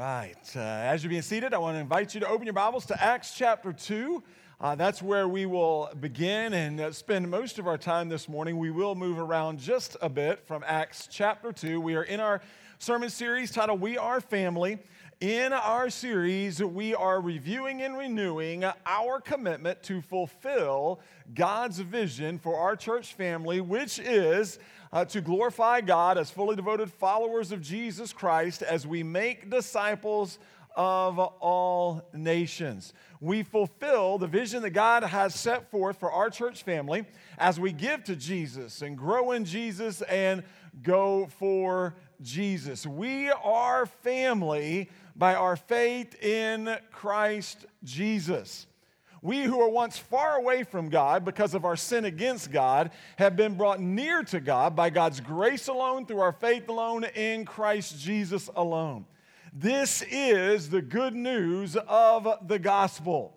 [0.00, 0.56] right.
[0.56, 3.04] Uh, as you're being seated, I want to invite you to open your Bibles to
[3.04, 4.22] Acts chapter 2.
[4.58, 8.56] Uh, that's where we will begin and uh, spend most of our time this morning.
[8.56, 11.82] We will move around just a bit from Acts chapter 2.
[11.82, 12.40] We are in our
[12.78, 14.78] sermon series titled We Are Family.
[15.20, 21.00] In our series, we are reviewing and renewing our commitment to fulfill
[21.34, 24.58] God's vision for our church family, which is
[24.92, 30.38] uh, to glorify God as fully devoted followers of Jesus Christ as we make disciples
[30.76, 32.92] of all nations.
[33.20, 37.04] We fulfill the vision that God has set forth for our church family
[37.38, 40.42] as we give to Jesus and grow in Jesus and
[40.82, 42.86] go for Jesus.
[42.86, 48.66] We are family by our faith in Christ Jesus.
[49.22, 53.36] We who were once far away from God because of our sin against God have
[53.36, 58.00] been brought near to God by God's grace alone, through our faith alone, in Christ
[58.00, 59.04] Jesus alone.
[59.52, 63.36] This is the good news of the gospel.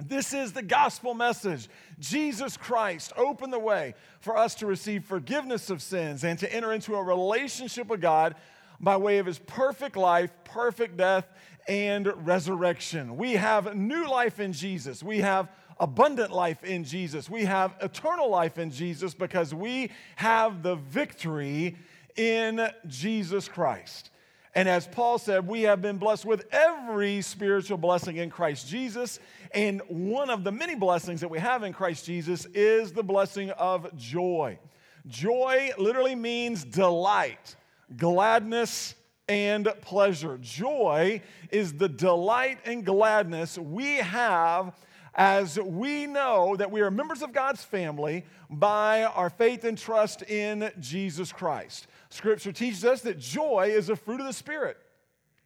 [0.00, 1.68] This is the gospel message.
[1.98, 6.72] Jesus Christ opened the way for us to receive forgiveness of sins and to enter
[6.72, 8.36] into a relationship with God
[8.78, 11.26] by way of his perfect life, perfect death,
[11.68, 13.16] and resurrection.
[13.16, 15.02] We have new life in Jesus.
[15.02, 17.30] We have abundant life in Jesus.
[17.30, 21.76] We have eternal life in Jesus because we have the victory
[22.16, 24.10] in Jesus Christ.
[24.54, 29.20] And as Paul said, we have been blessed with every spiritual blessing in Christ Jesus.
[29.52, 33.50] And one of the many blessings that we have in Christ Jesus is the blessing
[33.50, 34.58] of joy.
[35.06, 37.56] Joy literally means delight,
[37.96, 38.94] gladness,
[39.28, 40.38] and pleasure.
[40.40, 44.74] Joy is the delight and gladness we have
[45.14, 50.22] as we know that we are members of God's family by our faith and trust
[50.22, 51.88] in Jesus Christ.
[52.08, 54.78] Scripture teaches us that joy is a fruit of the Spirit.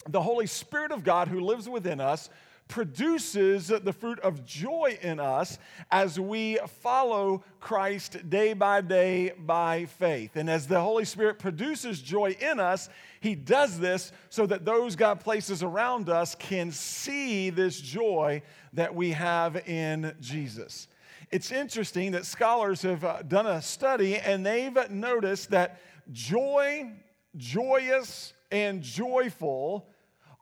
[0.09, 2.29] The Holy Spirit of God who lives within us
[2.69, 5.59] produces the fruit of joy in us
[5.91, 10.37] as we follow Christ day by day by faith.
[10.37, 12.89] And as the Holy Spirit produces joy in us,
[13.23, 18.93] He does this so that those God places around us can see this joy that
[18.97, 20.89] we have in Jesus.
[21.31, 25.81] It's interesting that scholars have uh, done a study and they've noticed that
[26.11, 26.91] joy,
[27.37, 29.87] joyous, and joyful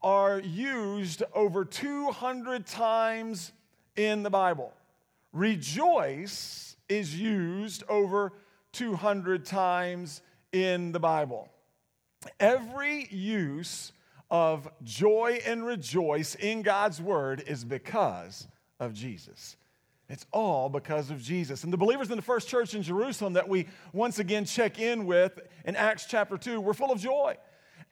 [0.03, 3.53] are used over 200 times
[3.95, 4.73] in the Bible.
[5.35, 8.33] Rejoice is used over
[8.73, 11.51] 200 times in the Bible.
[12.39, 13.93] Every use
[14.31, 18.47] of joy and rejoice in God's word is because
[18.79, 19.57] of Jesus.
[20.09, 21.65] It's all because of Jesus.
[21.65, 25.07] And the believers in the first church in Jerusalem that we once again check in
[25.07, 27.37] with in Acts chapter 2 were full of joy.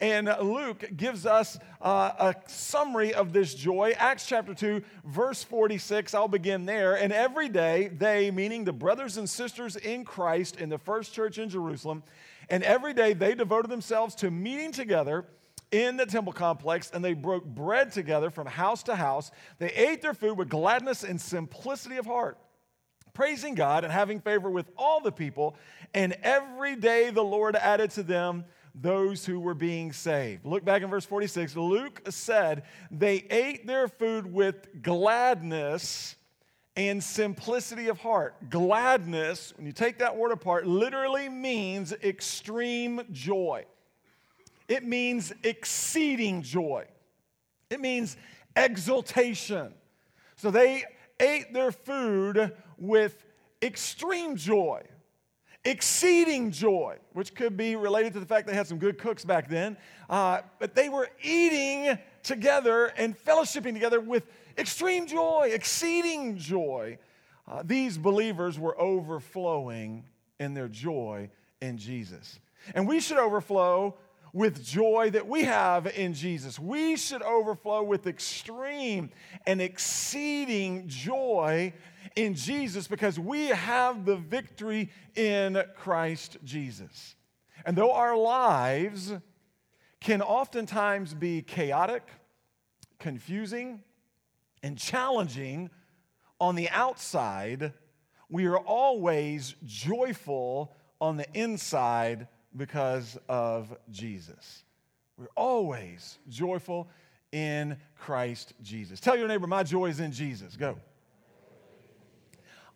[0.00, 3.95] And Luke gives us uh, a summary of this joy.
[3.97, 6.95] Acts chapter 2, verse 46, I'll begin there.
[6.95, 11.39] And every day, they, meaning the brothers and sisters in Christ in the first church
[11.39, 12.05] in Jerusalem,
[12.50, 15.26] and every day they devoted themselves to meeting together
[15.70, 19.31] in the temple complex and they broke bread together from house to house.
[19.59, 22.38] They ate their food with gladness and simplicity of heart,
[23.12, 25.56] praising God and having favor with all the people.
[25.94, 28.44] And every day the Lord added to them
[28.75, 30.44] those who were being saved.
[30.47, 31.56] Look back in verse 46.
[31.56, 36.15] Luke said, They ate their food with gladness
[36.78, 38.37] and simplicity of heart.
[38.50, 43.65] Gladness, when you take that word apart, literally means extreme joy.
[44.69, 46.87] It means exceeding joy.
[47.69, 48.16] It means
[48.55, 49.75] exultation.
[50.37, 50.84] So they
[51.19, 53.25] ate their food with
[53.60, 54.83] extreme joy
[55.65, 59.49] exceeding joy, which could be related to the fact they had some good cooks back
[59.49, 59.77] then.
[60.09, 64.27] Uh, but they were eating together and fellowshipping together with
[64.58, 66.98] extreme joy, exceeding joy.
[67.46, 70.04] Uh, these believers were overflowing
[70.38, 71.30] in their joy
[71.60, 72.38] in Jesus.
[72.74, 73.97] And we should overflow
[74.32, 76.59] with joy that we have in Jesus.
[76.59, 79.10] We should overflow with extreme
[79.47, 81.72] and exceeding joy
[82.15, 87.16] in Jesus because we have the victory in Christ Jesus.
[87.65, 89.12] And though our lives
[90.00, 92.06] can oftentimes be chaotic,
[92.98, 93.83] confusing,
[94.63, 95.71] and challenging
[96.41, 97.72] on the outside,
[98.28, 104.65] we are always joyful on the inside because of Jesus.
[105.16, 106.89] We're always joyful
[107.33, 109.01] in Christ Jesus.
[109.01, 110.57] Tell your neighbor, my joy is in Jesus.
[110.57, 110.77] Go.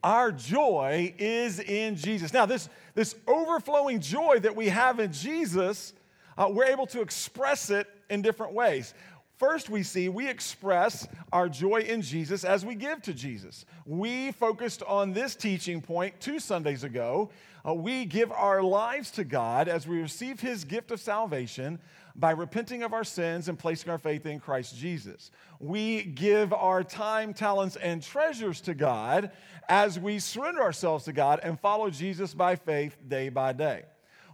[0.02, 2.32] Our joy is in Jesus.
[2.32, 5.94] Now, this, this overflowing joy that we have in Jesus,
[6.36, 8.94] uh, we're able to express it in different ways.
[9.42, 13.64] First, we see we express our joy in Jesus as we give to Jesus.
[13.84, 17.28] We focused on this teaching point two Sundays ago.
[17.66, 21.80] Uh, we give our lives to God as we receive his gift of salvation
[22.14, 25.32] by repenting of our sins and placing our faith in Christ Jesus.
[25.58, 29.32] We give our time, talents, and treasures to God
[29.68, 33.86] as we surrender ourselves to God and follow Jesus by faith day by day.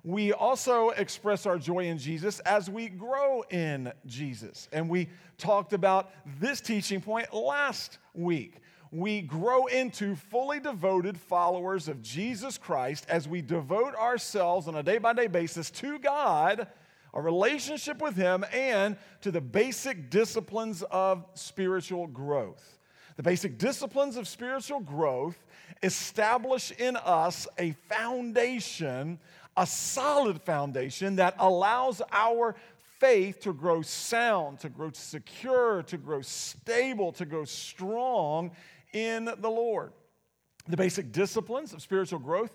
[0.05, 4.69] We also express our joy in Jesus as we grow in Jesus.
[4.73, 6.11] And we talked about
[6.41, 8.55] this teaching point last week.
[8.91, 14.83] We grow into fully devoted followers of Jesus Christ as we devote ourselves on a
[14.83, 16.69] day by day basis to God
[17.15, 22.79] a relationship with Him, and to the basic disciplines of spiritual growth.
[23.17, 25.37] The basic disciplines of spiritual growth
[25.83, 29.19] establish in us a foundation,
[29.59, 32.55] a solid foundation that allows our
[32.99, 38.53] faith to grow sound, to grow secure, to grow stable, to grow strong
[38.93, 39.93] in the Lord.
[40.69, 42.55] The basic disciplines of spiritual growth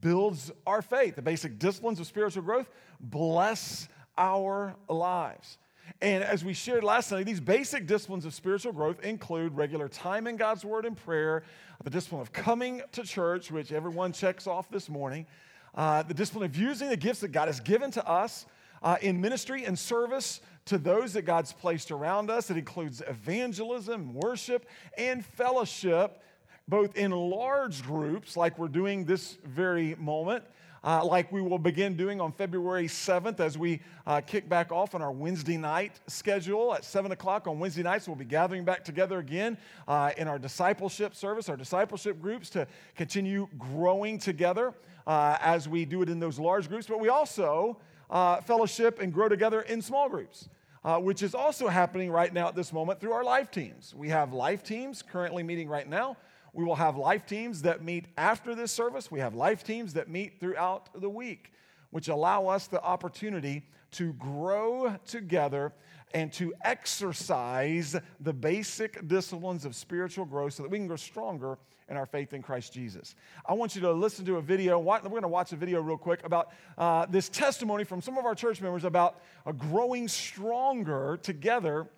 [0.00, 1.16] builds our faith.
[1.16, 2.68] The basic disciplines of spiritual growth
[2.98, 3.88] bless
[4.18, 5.56] our lives.
[6.02, 10.26] And as we shared last Sunday, these basic disciplines of spiritual growth include regular time
[10.26, 11.42] in God's Word and prayer,
[11.84, 15.26] the discipline of coming to church, which everyone checks off this morning,
[15.74, 18.46] uh, the discipline of using the gifts that God has given to us
[18.82, 22.50] uh, in ministry and service to those that God's placed around us.
[22.50, 26.22] It includes evangelism, worship, and fellowship,
[26.68, 30.44] both in large groups, like we're doing this very moment
[30.82, 34.94] uh, like we will begin doing on February 7th as we uh, kick back off
[34.94, 38.06] on our Wednesday night schedule at 7 o'clock on Wednesday nights.
[38.06, 42.66] We'll be gathering back together again uh, in our discipleship service, our discipleship groups to
[42.96, 44.72] continue growing together
[45.06, 46.86] uh, as we do it in those large groups.
[46.86, 50.48] But we also uh, fellowship and grow together in small groups.
[50.82, 53.94] Uh, which is also happening right now at this moment through our life teams.
[53.94, 56.16] We have life teams currently meeting right now.
[56.54, 59.10] We will have life teams that meet after this service.
[59.10, 61.52] We have life teams that meet throughout the week,
[61.90, 63.62] which allow us the opportunity
[63.92, 65.74] to grow together
[66.12, 71.58] and to exercise the basic disciplines of spiritual growth so that we can grow stronger
[71.90, 73.14] in our faith in Christ Jesus.
[73.44, 74.78] I want you to listen to a video.
[74.78, 78.24] We're going to watch a video real quick about uh, this testimony from some of
[78.24, 81.88] our church members about uh, growing stronger together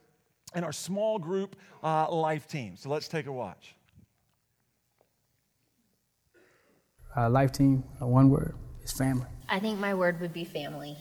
[0.54, 2.76] in our small group uh, life team.
[2.76, 3.74] So let's take a watch.
[7.16, 9.26] uh, life team, uh, one word is family.
[9.48, 10.96] I think my word would be family.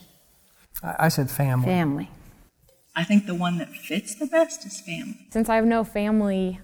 [0.84, 1.66] I, I said family.
[1.66, 2.10] Family.
[2.96, 5.28] I think the one that fits the best is family.
[5.32, 6.60] Since I have no family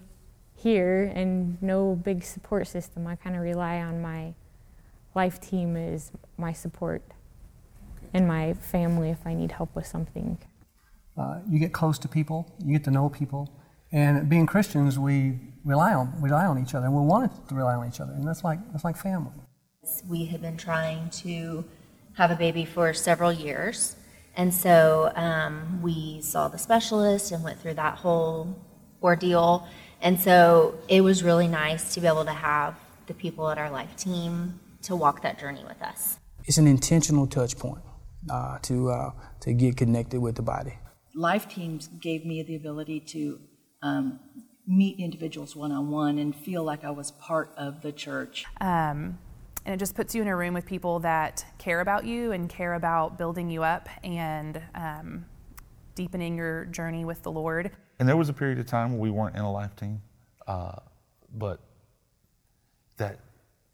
[0.58, 4.34] here and no big support system, I kind of rely on my
[5.14, 7.02] life team as my support
[8.12, 10.38] and my family if I need help with something.
[11.16, 13.50] Uh, you get close to people, you get to know people,
[13.92, 17.74] and being Christians, we rely on rely on each other, and we want to rely
[17.74, 19.32] on each other, and that's like that's like family.
[20.08, 21.64] We have been trying to
[22.14, 23.96] have a baby for several years,
[24.36, 28.56] and so um, we saw the specialist and went through that whole
[29.02, 29.66] ordeal,
[30.00, 32.74] and so it was really nice to be able to have
[33.06, 36.18] the people at our life team to walk that journey with us.
[36.44, 37.82] It's an intentional touch point
[38.30, 39.10] uh, to uh,
[39.40, 40.74] to get connected with the body.
[41.14, 43.40] Life teams gave me the ability to
[43.82, 44.20] um,
[44.66, 48.44] meet individuals one on one and feel like I was part of the church.
[48.60, 49.18] Um,
[49.64, 52.48] and it just puts you in a room with people that care about you and
[52.48, 55.26] care about building you up and um,
[55.94, 57.70] deepening your journey with the Lord.
[57.98, 60.00] And there was a period of time where we weren't in a life team,
[60.46, 60.76] uh,
[61.34, 61.60] but
[62.96, 63.18] that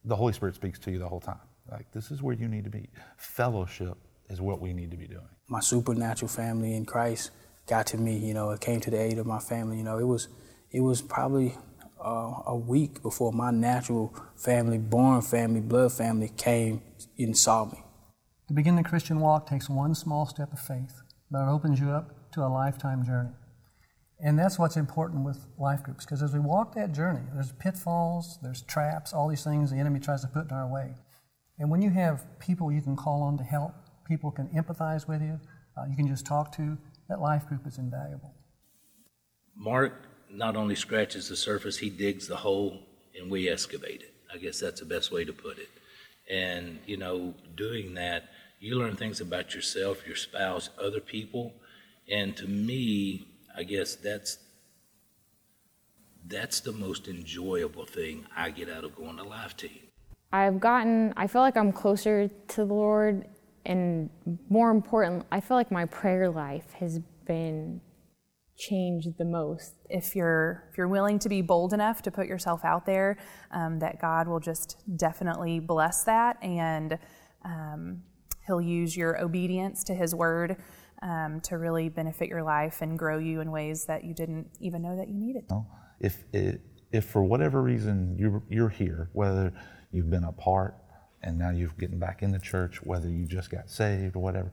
[0.05, 1.41] the Holy Spirit speaks to you the whole time.
[1.71, 2.89] Like, this is where you need to be.
[3.17, 3.97] Fellowship
[4.29, 5.29] is what we need to be doing.
[5.49, 7.31] My supernatural family in Christ
[7.67, 8.17] got to me.
[8.17, 9.79] You know, it came to the aid of my family.
[9.79, 10.29] You know, it was
[10.71, 11.57] it was probably
[12.05, 16.83] uh, a week before my natural family, born family, blood family came
[17.19, 17.83] and saw me.
[18.49, 21.01] To begin the Christian walk takes one small step of faith,
[21.31, 23.31] but it opens you up to a lifetime journey.
[24.21, 28.39] And that's what's important with life groups, because as we walk that journey, there's pitfalls,
[28.43, 30.95] there's traps, all these things the enemy tries to put in our way.
[31.59, 33.75] And when you have people you can call on to help,
[34.07, 35.41] people can empathize with you,
[35.77, 36.79] uh, you can just talk to,
[37.09, 38.35] that life group is invaluable.
[39.57, 42.81] Mark not only scratches the surface, he digs the hole
[43.19, 44.15] and we excavate it.
[44.33, 45.69] I guess that's the best way to put it.
[46.31, 48.25] And, you know, doing that,
[48.59, 51.53] you learn things about yourself, your spouse, other people.
[52.11, 54.39] And to me, I guess that's
[56.27, 59.79] that's the most enjoyable thing I get out of going to Life Team.
[60.33, 63.27] I've gotten, I feel like I'm closer to the Lord,
[63.67, 64.11] and
[64.49, 67.81] more important, I feel like my prayer life has been
[68.57, 69.75] changed the most.
[69.89, 73.17] If you're if you're willing to be bold enough to put yourself out there,
[73.53, 76.99] um, that God will just definitely bless that, and
[77.45, 78.03] um,
[78.47, 80.57] He'll use your obedience to His word
[81.05, 84.83] um, to really benefit your life and grow you in ways that you didn't even
[84.83, 85.45] know that you needed.
[86.01, 86.25] If
[86.91, 89.53] if for whatever reason you're you're here, whether
[89.93, 90.75] you've been apart
[91.23, 94.51] and now you're getting back in the church, whether you just got saved or whatever,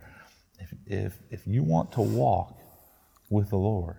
[0.59, 2.53] if if if you want to walk
[3.29, 3.95] with the Lord,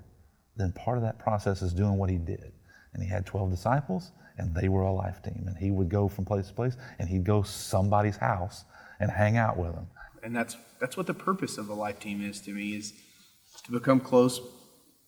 [0.57, 2.53] then part of that process is doing what he did.
[2.93, 5.45] And he had 12 disciples, and they were a life team.
[5.47, 8.65] And he would go from place to place, and he'd go somebody's house
[9.01, 9.87] and hang out with them.
[10.23, 12.93] And that's that's what the purpose of the life team is to me is
[13.65, 14.41] to become close,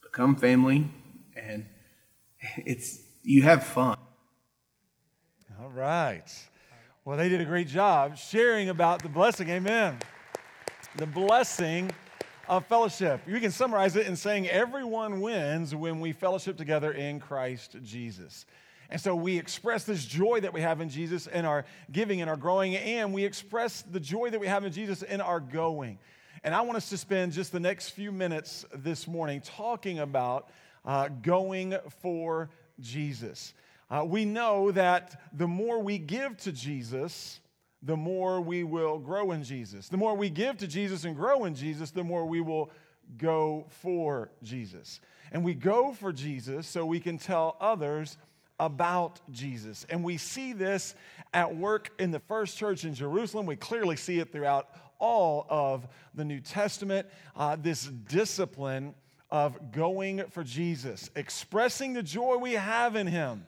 [0.02, 0.88] become family,
[1.36, 1.66] and
[2.58, 3.96] it's you have fun.
[5.60, 6.24] All right.
[7.04, 9.50] Well, they did a great job sharing about the blessing.
[9.50, 9.98] Amen.
[10.96, 11.90] The blessing
[12.48, 13.20] of fellowship.
[13.26, 18.46] We can summarize it in saying everyone wins when we fellowship together in Christ Jesus.
[18.90, 22.30] And so we express this joy that we have in Jesus in our giving and
[22.30, 25.98] our growing, and we express the joy that we have in Jesus in our going.
[26.42, 30.50] And I want us to spend just the next few minutes this morning talking about
[30.84, 32.50] uh, going for
[32.80, 33.54] Jesus.
[33.90, 37.40] Uh, we know that the more we give to Jesus,
[37.82, 39.88] the more we will grow in Jesus.
[39.88, 42.70] The more we give to Jesus and grow in Jesus, the more we will
[43.16, 45.00] go for Jesus.
[45.32, 48.16] And we go for Jesus so we can tell others
[48.58, 49.86] about Jesus.
[49.88, 50.94] And we see this
[51.32, 53.46] at work in the first church in Jerusalem.
[53.46, 54.68] We clearly see it throughout
[54.98, 57.06] all of the New Testament.
[57.34, 58.94] Uh, this discipline
[59.30, 63.46] of going for Jesus, expressing the joy we have in Him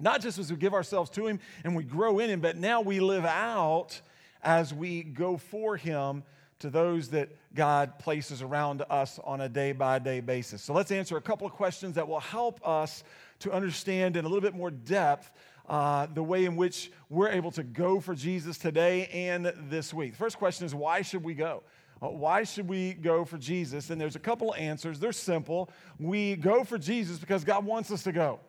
[0.00, 2.80] not just as we give ourselves to Him and we grow in Him, but now
[2.80, 4.00] we live out
[4.42, 6.22] as we go for Him
[6.58, 10.62] to those that God places around us on a day by day basis.
[10.62, 13.04] So let's answer a couple of questions that will help us
[13.40, 15.30] to understand in a little bit more depth
[15.68, 20.12] uh, the way in which we're able to go for Jesus today and this week.
[20.12, 21.62] The first question is why should we go?
[22.02, 23.90] Uh, why should we go for Jesus?
[23.90, 25.00] And there's a couple of answers.
[25.00, 25.70] They're simple.
[25.98, 28.40] We go for Jesus because God wants us to go.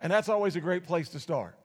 [0.00, 1.58] And that's always a great place to start.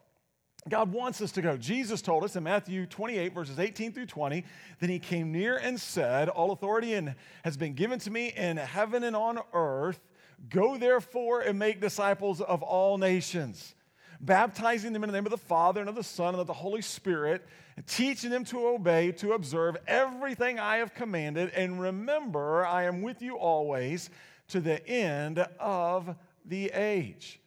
[0.67, 1.55] God wants us to go.
[1.55, 4.43] Jesus told us in Matthew 28, verses 18 through 20,
[4.79, 8.57] then he came near and said, All authority and has been given to me in
[8.57, 10.01] heaven and on earth.
[10.47, 13.75] Go therefore and make disciples of all nations,
[14.21, 16.53] baptizing them in the name of the Father and of the Son and of the
[16.53, 21.49] Holy Spirit, and teaching them to obey, to observe everything I have commanded.
[21.49, 24.09] And remember, I am with you always
[24.49, 26.15] to the end of
[26.45, 27.39] the age.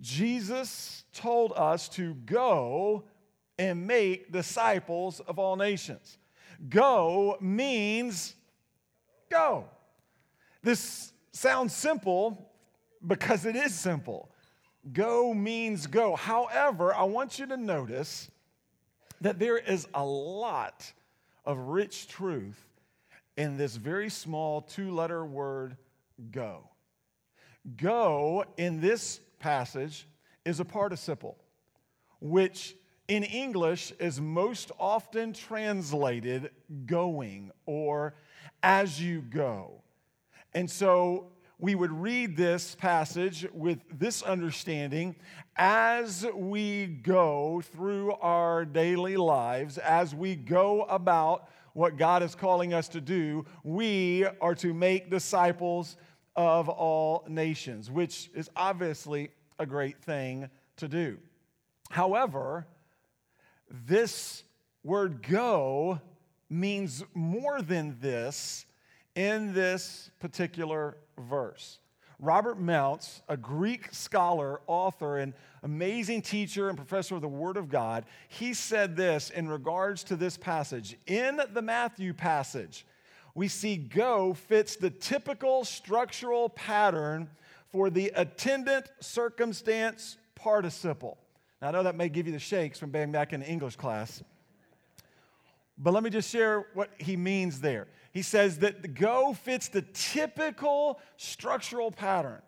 [0.00, 3.04] Jesus told us to go
[3.58, 6.18] and make disciples of all nations.
[6.68, 8.34] Go means
[9.30, 9.64] go.
[10.62, 12.50] This sounds simple
[13.06, 14.30] because it is simple.
[14.92, 16.16] Go means go.
[16.16, 18.30] However, I want you to notice
[19.20, 20.92] that there is a lot
[21.44, 22.68] of rich truth
[23.36, 25.76] in this very small two letter word
[26.30, 26.70] go.
[27.76, 30.06] Go in this passage
[30.44, 31.36] is a participle,
[32.20, 32.76] which
[33.08, 36.50] in English is most often translated
[36.86, 38.14] going or
[38.62, 39.82] as you go.
[40.56, 41.26] And so
[41.58, 45.14] we would read this passage with this understanding
[45.54, 52.72] as we go through our daily lives, as we go about what God is calling
[52.72, 55.98] us to do, we are to make disciples
[56.36, 60.48] of all nations, which is obviously a great thing
[60.78, 61.18] to do.
[61.90, 62.66] However,
[63.70, 64.42] this
[64.82, 66.00] word go
[66.48, 68.65] means more than this
[69.16, 71.78] in this particular verse.
[72.18, 77.68] Robert Mounce, a Greek scholar, author, and amazing teacher and professor of the Word of
[77.68, 80.96] God, he said this in regards to this passage.
[81.06, 82.86] In the Matthew passage,
[83.34, 87.28] we see go fits the typical structural pattern
[87.70, 91.18] for the attendant circumstance participle.
[91.60, 94.22] Now, I know that may give you the shakes from being back in English class,
[95.76, 97.88] but let me just share what he means there.
[98.16, 102.40] He says that the go fits the typical structural pattern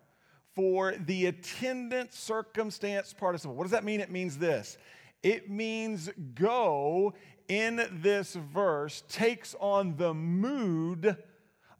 [0.55, 3.55] for the attendant circumstance participle.
[3.55, 3.99] What does that mean?
[3.99, 4.79] It means this
[5.21, 7.13] it means go
[7.47, 11.15] in this verse takes on the mood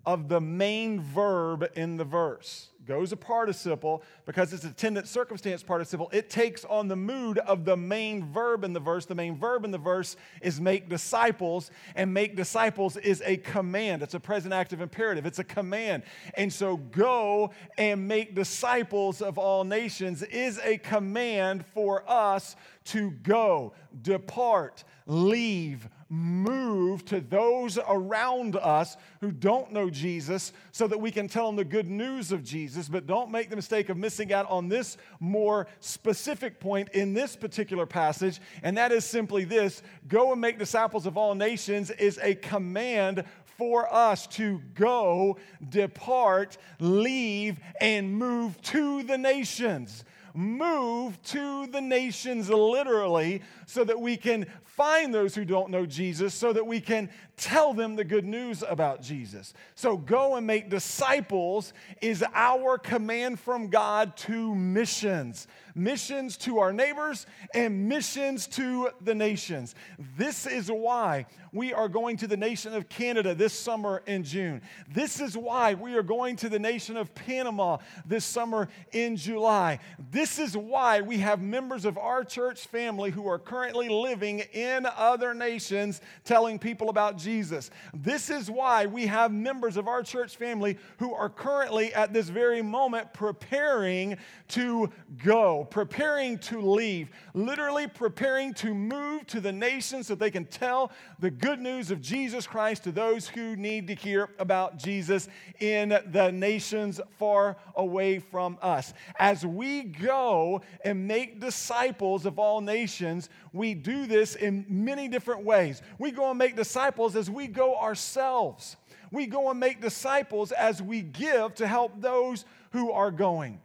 [0.05, 2.69] of the main verb in the verse.
[2.85, 6.09] Go is a participle because it's a attendant circumstance participle.
[6.13, 9.05] It takes on the mood of the main verb in the verse.
[9.05, 14.01] The main verb in the verse is make disciples, and make disciples is a command.
[14.01, 16.03] It's a present active imperative, it's a command.
[16.35, 22.55] And so, go and make disciples of all nations is a command for us
[22.85, 30.97] to go, depart, leave, move to those around us who don't know Jesus so that
[30.97, 32.68] we can tell them the good news of Jesus.
[32.89, 37.35] But don't make the mistake of missing out on this more specific point in this
[37.35, 42.19] particular passage, and that is simply this go and make disciples of all nations is
[42.21, 43.23] a command
[43.59, 50.05] for us to go, depart, leave, and move to the nations.
[50.33, 56.33] Move to the nations literally so that we can find those who don't know Jesus,
[56.33, 57.09] so that we can
[57.39, 59.53] tell them the good news about Jesus.
[59.75, 65.47] So, go and make disciples is our command from God to missions
[65.79, 69.75] missions to our neighbors and missions to the nations.
[70.17, 74.61] This is why we are going to the nation of Canada this summer in June.
[74.93, 79.79] This is why we are going to the nation of Panama this summer in July.
[80.11, 84.85] This is why we have members of our church family who are currently living in
[84.85, 87.28] other nations telling people about Jesus.
[87.29, 87.69] Jesus.
[87.93, 92.27] This is why we have members of our church family who are currently at this
[92.27, 94.17] very moment preparing
[94.47, 94.89] to
[95.23, 100.91] go, preparing to leave, literally preparing to move to the nations so they can tell
[101.19, 105.27] the good news of Jesus Christ to those who need to hear about Jesus
[105.59, 108.91] in the nations far away from us.
[109.19, 115.43] As we go and make disciples of all nations, we do this in many different
[115.43, 115.83] ways.
[115.99, 118.75] We go and make disciples as we go ourselves.
[119.11, 123.59] We go and make disciples as we give to help those who are going.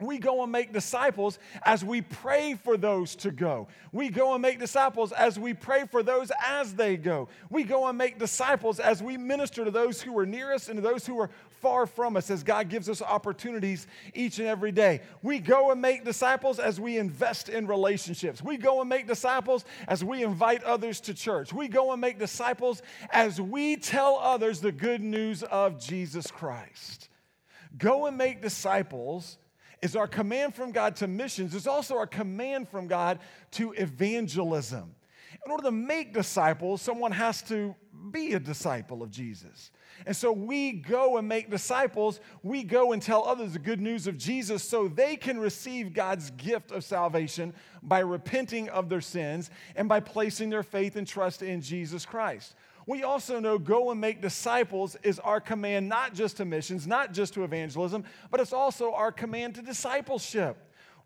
[0.00, 3.66] We go and make disciples as we pray for those to go.
[3.90, 7.28] We go and make disciples as we pray for those as they go.
[7.50, 10.76] We go and make disciples as we minister to those who are near us and
[10.76, 14.72] to those who are far from us as God gives us opportunities each and every
[14.72, 15.00] day.
[15.22, 18.42] We go and make disciples as we invest in relationships.
[18.42, 21.52] We go and make disciples as we invite others to church.
[21.52, 27.08] We go and make disciples as we tell others the good news of Jesus Christ.
[27.76, 29.38] Go and make disciples
[29.82, 33.20] is our command from God to missions, it's also our command from God
[33.52, 34.94] to evangelism.
[35.44, 37.74] In order to make disciples, someone has to
[38.10, 39.70] be a disciple of Jesus.
[40.06, 42.20] And so we go and make disciples.
[42.42, 46.30] We go and tell others the good news of Jesus so they can receive God's
[46.32, 51.42] gift of salvation by repenting of their sins and by placing their faith and trust
[51.42, 52.54] in Jesus Christ.
[52.86, 57.12] We also know go and make disciples is our command not just to missions, not
[57.12, 60.56] just to evangelism, but it's also our command to discipleship.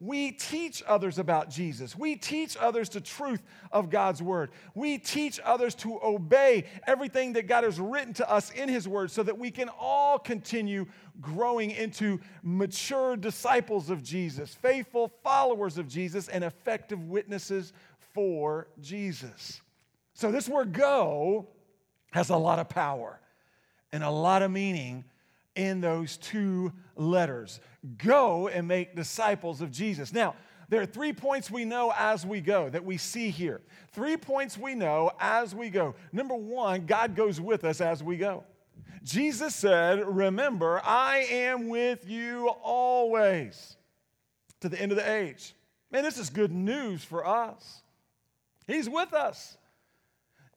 [0.03, 1.97] We teach others about Jesus.
[1.97, 4.51] We teach others the truth of God's word.
[4.75, 9.13] We teach others to obey everything that God has written to us in his word
[9.13, 10.87] so that we can all continue
[11.21, 17.73] growing into mature disciples of Jesus, faithful followers of Jesus, and effective witnesses
[18.13, 19.61] for Jesus.
[20.15, 21.47] So, this word go
[22.11, 23.21] has a lot of power
[23.93, 25.05] and a lot of meaning
[25.55, 27.61] in those two letters
[27.99, 30.13] go and make disciples of Jesus.
[30.13, 30.35] Now,
[30.69, 33.61] there are three points we know as we go that we see here.
[33.93, 35.95] Three points we know as we go.
[36.13, 38.45] Number one, God goes with us as we go.
[39.03, 43.77] Jesus said, Remember, I am with you always
[44.61, 45.55] to the end of the age.
[45.91, 47.83] Man, this is good news for us.
[48.67, 49.59] He's with us.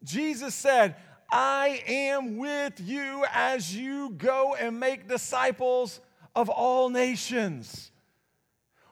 [0.04, 0.96] Jesus said,
[1.32, 6.00] I am with you as you go and make disciples
[6.36, 7.92] of all nations.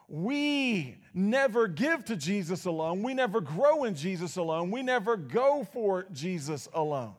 [0.08, 3.02] We never give to Jesus alone.
[3.02, 4.70] We never grow in Jesus alone.
[4.70, 7.14] We never go for Jesus alone.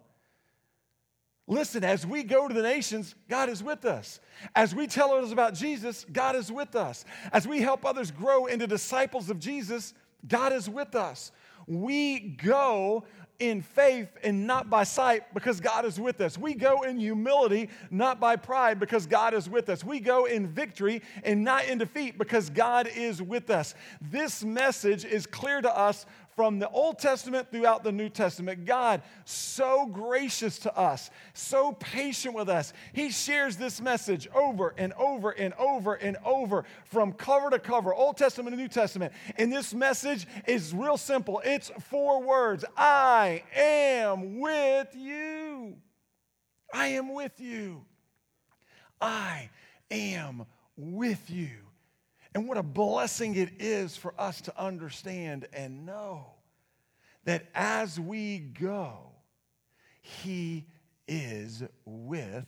[1.47, 4.19] Listen, as we go to the nations, God is with us.
[4.55, 7.05] As we tell others about Jesus, God is with us.
[7.31, 9.93] As we help others grow into disciples of Jesus,
[10.27, 11.31] God is with us.
[11.67, 13.05] We go
[13.39, 16.37] in faith and not by sight because God is with us.
[16.37, 19.83] We go in humility, not by pride because God is with us.
[19.83, 23.75] We go in victory and not in defeat because God is with us.
[24.01, 28.65] This message is clear to us from the Old Testament throughout the New Testament.
[28.65, 32.73] God, so gracious to us, so patient with us.
[32.93, 37.93] He shares this message over and over and over and over from cover to cover,
[37.93, 39.13] Old Testament and New Testament.
[39.37, 45.77] And this message is real simple it's four words I am with you.
[46.73, 47.85] I am with you.
[48.99, 49.49] I
[49.89, 50.45] am
[50.75, 51.64] with you.
[52.35, 56.25] And what a blessing it is for us to understand and know
[57.23, 58.97] that as we go,
[60.01, 60.65] He
[61.07, 62.45] is with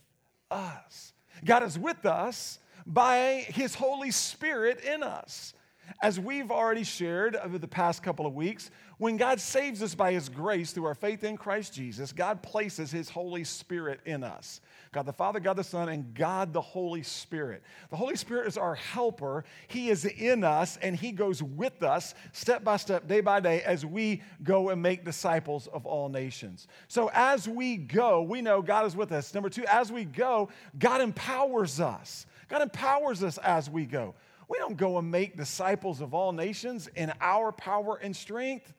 [0.50, 1.14] us.
[1.42, 5.54] God is with us by His Holy Spirit in us.
[6.02, 10.12] As we've already shared over the past couple of weeks, when God saves us by
[10.12, 14.60] His grace through our faith in Christ Jesus, God places His Holy Spirit in us.
[14.90, 17.62] God the Father, God the Son, and God the Holy Spirit.
[17.90, 19.44] The Holy Spirit is our helper.
[19.68, 23.62] He is in us and He goes with us step by step, day by day,
[23.62, 26.66] as we go and make disciples of all nations.
[26.88, 29.32] So as we go, we know God is with us.
[29.34, 30.48] Number two, as we go,
[30.78, 32.26] God empowers us.
[32.48, 34.14] God empowers us as we go.
[34.48, 38.72] We don't go and make disciples of all nations in our power and strength.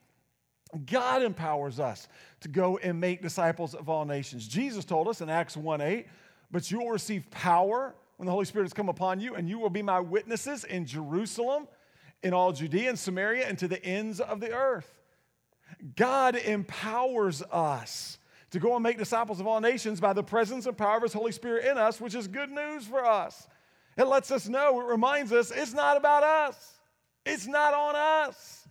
[0.86, 2.08] God empowers us
[2.40, 4.46] to go and make disciples of all nations.
[4.46, 6.06] Jesus told us in Acts 1 8,
[6.50, 9.58] but you will receive power when the Holy Spirit has come upon you, and you
[9.58, 11.66] will be my witnesses in Jerusalem,
[12.22, 15.00] in all Judea and Samaria, and to the ends of the earth.
[15.96, 18.18] God empowers us
[18.50, 21.12] to go and make disciples of all nations by the presence and power of His
[21.12, 23.46] Holy Spirit in us, which is good news for us.
[24.00, 26.80] It lets us know, it reminds us it's not about us,
[27.26, 28.66] it's not on us.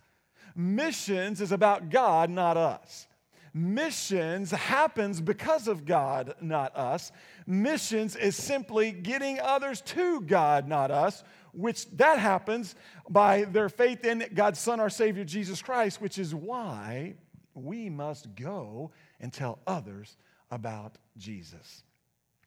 [0.56, 3.06] Missions is about God, not us.
[3.54, 7.12] Missions happens because of God, not us.
[7.46, 12.74] Missions is simply getting others to God, not us, which that happens
[13.08, 17.14] by their faith in God's Son, our Savior, Jesus Christ, which is why
[17.54, 18.90] we must go
[19.20, 20.16] and tell others
[20.50, 21.84] about Jesus.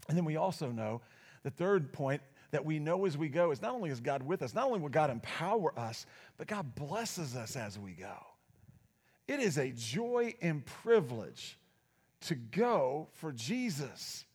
[0.09, 0.99] And then we also know
[1.43, 2.21] the third point
[2.53, 4.79] that we know as we go is not only is God with us, not only
[4.79, 6.05] will God empower us,
[6.37, 8.13] but God blesses us as we go.
[9.27, 11.57] It is a joy and privilege
[12.21, 14.25] to go for Jesus.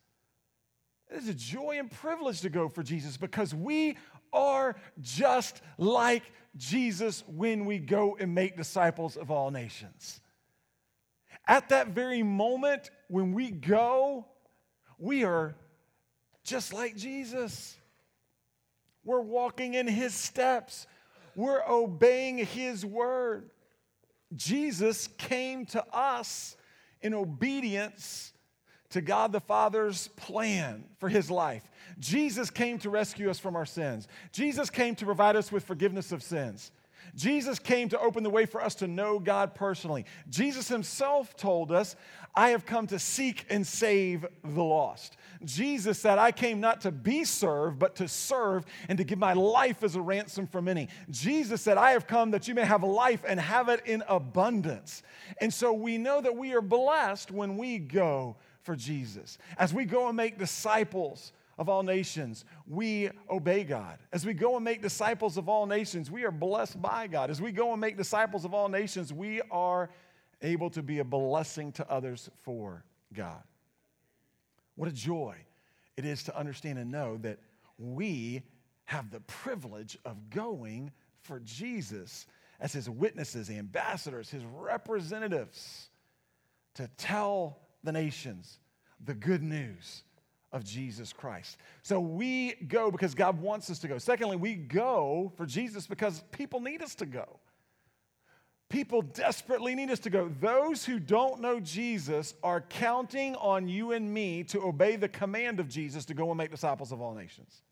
[1.08, 3.96] It is a joy and privilege to go for Jesus because we
[4.32, 6.24] are just like
[6.56, 10.20] Jesus when we go and make disciples of all nations.
[11.46, 14.26] At that very moment when we go,
[14.98, 15.54] we are
[16.42, 17.78] just like Jesus.
[19.08, 20.86] We're walking in his steps,
[21.34, 23.48] we're obeying his word.
[24.36, 26.58] Jesus came to us
[27.00, 28.34] in obedience
[28.90, 31.64] to God the Father's plan for his life.
[31.98, 34.08] Jesus came to rescue us from our sins.
[34.30, 36.70] Jesus came to provide us with forgiveness of sins.
[37.14, 40.04] Jesus came to open the way for us to know God personally.
[40.28, 41.96] Jesus himself told us,
[42.34, 45.16] I have come to seek and save the lost.
[45.44, 49.32] Jesus said, I came not to be served, but to serve and to give my
[49.32, 50.88] life as a ransom for many.
[51.10, 55.02] Jesus said, I have come that you may have life and have it in abundance.
[55.40, 59.38] And so we know that we are blessed when we go for Jesus.
[59.56, 63.98] As we go and make disciples, of all nations, we obey God.
[64.12, 67.30] As we go and make disciples of all nations, we are blessed by God.
[67.30, 69.90] As we go and make disciples of all nations, we are
[70.40, 73.42] able to be a blessing to others for God.
[74.76, 75.34] What a joy
[75.96, 77.40] it is to understand and know that
[77.76, 78.42] we
[78.84, 80.92] have the privilege of going
[81.22, 82.26] for Jesus
[82.60, 85.90] as his witnesses, ambassadors, his representatives
[86.74, 88.60] to tell the nations
[89.04, 90.04] the good news
[90.52, 91.58] of Jesus Christ.
[91.82, 93.98] So we go because God wants us to go.
[93.98, 97.38] Secondly, we go for Jesus because people need us to go.
[98.68, 100.30] People desperately need us to go.
[100.40, 105.58] Those who don't know Jesus are counting on you and me to obey the command
[105.58, 107.62] of Jesus to go and make disciples of all nations.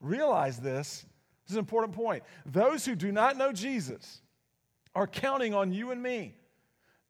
[0.00, 1.06] Realize this.
[1.44, 2.24] This is an important point.
[2.44, 4.20] Those who do not know Jesus
[4.94, 6.34] are counting on you and me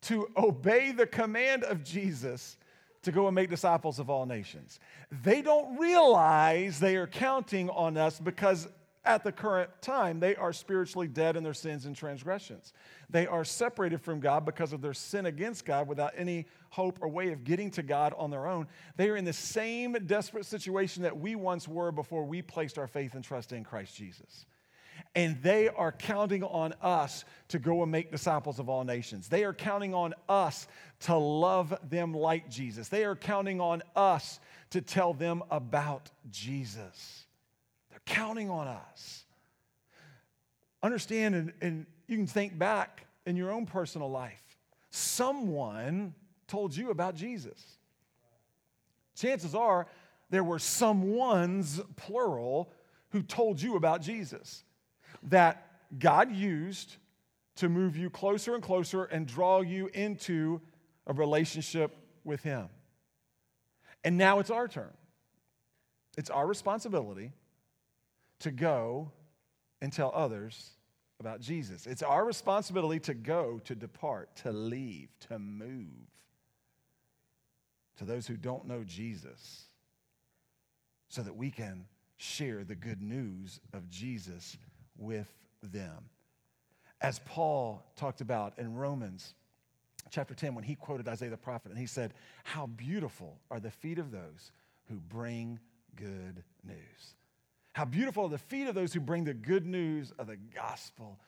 [0.03, 2.57] to obey the command of Jesus
[3.03, 4.79] to go and make disciples of all nations.
[5.23, 8.67] They don't realize they are counting on us because
[9.05, 12.73] at the current time they are spiritually dead in their sins and transgressions.
[13.09, 17.07] They are separated from God because of their sin against God without any hope or
[17.07, 18.67] way of getting to God on their own.
[18.97, 22.87] They are in the same desperate situation that we once were before we placed our
[22.87, 24.45] faith and trust in Christ Jesus
[25.15, 29.27] and they are counting on us to go and make disciples of all nations.
[29.27, 30.67] They are counting on us
[31.01, 32.89] to love them like Jesus.
[32.89, 34.39] They are counting on us
[34.71, 37.25] to tell them about Jesus.
[37.89, 39.25] They're counting on us.
[40.81, 44.43] Understand, and, and you can think back in your own personal life.
[44.91, 46.13] Someone
[46.47, 47.77] told you about Jesus.
[49.15, 49.87] Chances are
[50.29, 52.71] there were someone's plural
[53.09, 54.63] who told you about Jesus
[55.23, 55.65] that
[55.97, 56.95] God used
[57.57, 60.61] to move you closer and closer and draw you into
[61.07, 62.69] a relationship with Him.
[64.03, 64.93] And now it's our turn.
[66.17, 67.31] It's our responsibility
[68.39, 69.11] to go
[69.81, 70.71] and tell others
[71.19, 71.85] about Jesus.
[71.85, 75.87] It's our responsibility to go, to depart, to leave, to move
[77.97, 79.65] to those who don't know Jesus
[81.09, 84.57] so that we can share the good news of Jesus
[84.99, 85.33] with
[85.63, 86.05] them.
[87.01, 89.33] As Paul talked about in Romans
[90.11, 93.71] chapter 10, when he quoted Isaiah the prophet, and he said, How beautiful are the
[93.71, 94.51] feet of those
[94.89, 95.59] who bring
[95.95, 97.15] good news.
[97.73, 101.19] How beautiful are the feet of those who bring the good news of the gospel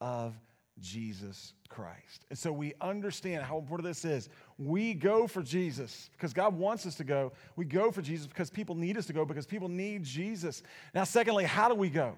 [0.00, 0.34] of
[0.80, 2.24] Jesus Christ.
[2.30, 4.28] And so we understand how important this is.
[4.58, 7.32] We go for Jesus because God wants us to go.
[7.56, 10.62] We go for Jesus because people need us to go because people need Jesus.
[10.94, 12.16] Now, secondly, how do we go?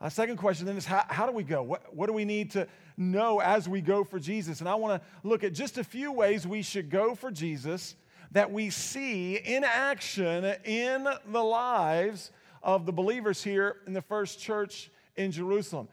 [0.00, 1.62] Uh, second question then is how, how do we go?
[1.62, 4.60] What, what do we need to know as we go for Jesus?
[4.60, 7.96] And I want to look at just a few ways we should go for Jesus
[8.32, 12.30] that we see in action in the lives
[12.62, 15.88] of the believers here in the first church in Jerusalem.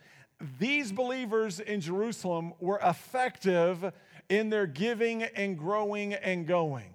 [0.60, 3.92] These believers in Jerusalem were effective
[4.30, 6.94] in their giving and growing and going.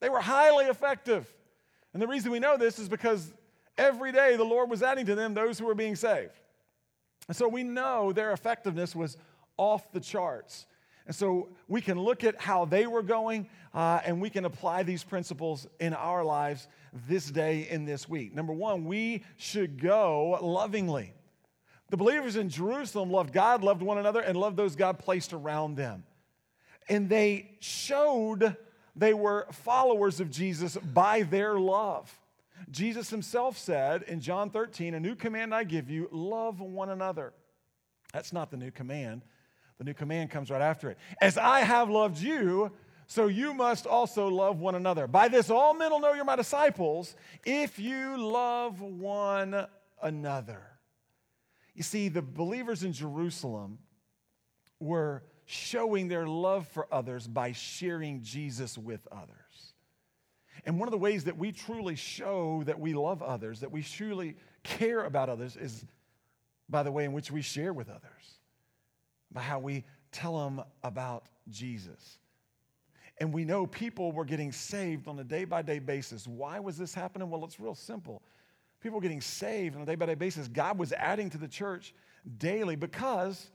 [0.00, 1.30] They were highly effective.
[1.92, 3.32] And the reason we know this is because
[3.76, 6.38] every day the Lord was adding to them those who were being saved.
[7.28, 9.16] And so we know their effectiveness was
[9.56, 10.66] off the charts.
[11.06, 14.82] And so we can look at how they were going uh, and we can apply
[14.82, 16.66] these principles in our lives
[17.08, 18.34] this day in this week.
[18.34, 21.12] Number one, we should go lovingly.
[21.90, 25.76] The believers in Jerusalem loved God, loved one another, and loved those God placed around
[25.76, 26.04] them.
[26.88, 28.56] And they showed
[28.96, 32.12] they were followers of Jesus by their love.
[32.70, 37.32] Jesus himself said in John 13, A new command I give you love one another.
[38.12, 39.22] That's not the new command.
[39.78, 40.98] The new command comes right after it.
[41.20, 42.72] As I have loved you,
[43.06, 45.06] so you must also love one another.
[45.06, 47.14] By this, all men will know you're my disciples
[47.44, 49.66] if you love one
[50.02, 50.62] another.
[51.74, 53.78] You see, the believers in Jerusalem
[54.80, 59.45] were showing their love for others by sharing Jesus with others.
[60.66, 63.82] And one of the ways that we truly show that we love others, that we
[63.82, 65.86] truly care about others, is
[66.68, 68.40] by the way in which we share with others,
[69.30, 72.18] by how we tell them about Jesus.
[73.18, 76.26] And we know people were getting saved on a day by day basis.
[76.26, 77.30] Why was this happening?
[77.30, 78.22] Well, it's real simple.
[78.82, 80.48] People were getting saved on a day by day basis.
[80.48, 81.94] God was adding to the church
[82.38, 83.50] daily because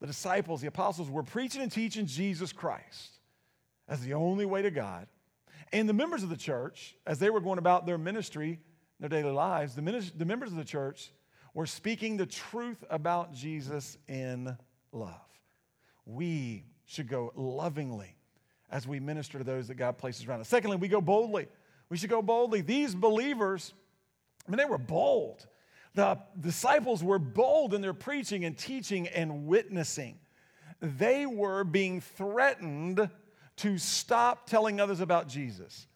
[0.00, 3.18] the disciples, the apostles, were preaching and teaching Jesus Christ
[3.86, 5.06] as the only way to God.
[5.72, 8.60] And the members of the church, as they were going about their ministry,
[9.00, 11.12] their daily lives, the, the members of the church
[11.54, 14.56] were speaking the truth about Jesus in
[14.92, 15.14] love.
[16.06, 18.16] We should go lovingly
[18.70, 20.48] as we minister to those that God places around us.
[20.48, 21.48] Secondly, we go boldly.
[21.88, 22.60] We should go boldly.
[22.60, 23.72] These believers
[24.48, 25.46] I mean, they were bold.
[25.94, 30.18] The disciples were bold in their preaching and teaching and witnessing.
[30.80, 33.10] They were being threatened
[33.58, 35.86] to stop telling others about Jesus.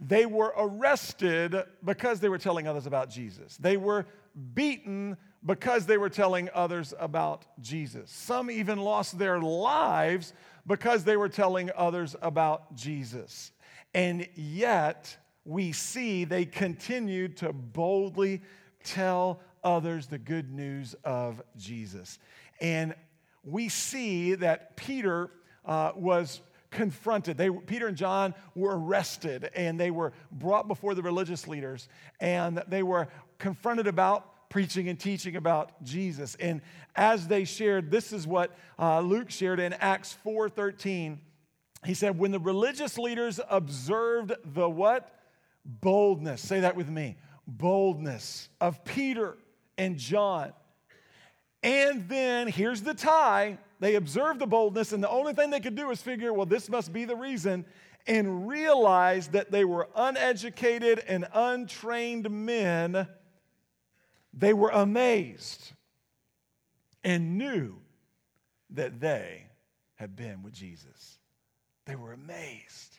[0.00, 3.56] They were arrested because they were telling others about Jesus.
[3.56, 4.06] They were
[4.54, 8.10] beaten because they were telling others about Jesus.
[8.10, 10.32] Some even lost their lives
[10.66, 13.52] because they were telling others about Jesus.
[13.92, 18.42] And yet, we see they continued to boldly
[18.82, 22.18] tell others the good news of Jesus.
[22.60, 22.94] And
[23.44, 25.30] we see that Peter
[25.64, 26.40] uh, was
[26.74, 27.38] confronted.
[27.38, 31.88] They, Peter and John were arrested and they were brought before the religious leaders
[32.20, 33.08] and they were
[33.38, 36.34] confronted about preaching and teaching about Jesus.
[36.34, 36.60] And
[36.94, 41.18] as they shared, this is what uh, Luke shared in Acts 4:13.
[41.86, 45.14] He said, "When the religious leaders observed the what?
[45.64, 46.40] boldness.
[46.40, 49.36] Say that with me boldness of Peter
[49.76, 50.52] and John.
[51.62, 55.74] And then here's the tie they observed the boldness, and the only thing they could
[55.74, 57.66] do is figure, well, this must be the reason,
[58.06, 63.06] and realize that they were uneducated and untrained men.
[64.32, 65.72] They were amazed
[67.02, 67.76] and knew
[68.70, 69.48] that they
[69.96, 71.18] had been with Jesus.
[71.84, 72.98] They were amazed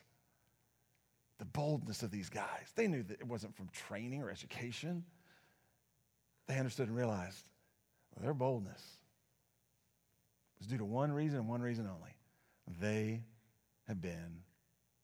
[1.38, 2.72] the boldness of these guys.
[2.76, 5.04] They knew that it wasn't from training or education.
[6.46, 7.44] They understood and realized
[8.14, 8.82] well, their boldness
[10.58, 12.16] was due to one reason and one reason only.
[12.80, 13.22] They
[13.86, 14.42] have been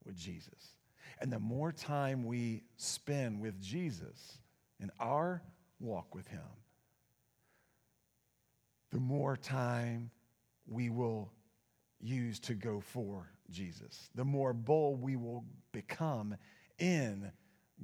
[0.04, 0.76] with Jesus.
[1.20, 4.38] And the more time we spend with Jesus
[4.80, 5.42] in our
[5.78, 6.40] walk with Him,
[8.90, 10.10] the more time
[10.66, 11.32] we will
[12.00, 16.34] use to go for Jesus, the more bold we will become
[16.78, 17.30] in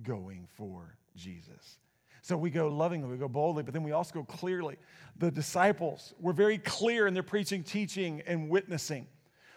[0.03, 1.79] going for Jesus.
[2.23, 4.77] So we go lovingly, we go boldly, but then we also go clearly.
[5.19, 9.07] The disciples were very clear in their preaching, teaching, and witnessing.